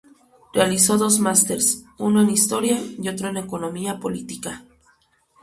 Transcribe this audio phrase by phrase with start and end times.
[0.51, 4.63] Realizó dos másters, uno en Historia y otro en Economía Política.